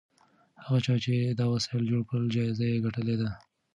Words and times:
هغه 0.63 0.79
چا 0.85 0.95
چې 1.03 1.13
دا 1.39 1.45
وسایل 1.53 1.83
جوړ 1.91 2.01
کړي 2.09 2.27
جایزه 2.35 2.65
یې 2.71 2.83
ګټلې 2.85 3.15
ده. 3.21 3.29